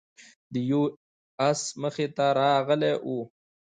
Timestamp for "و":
3.05-3.07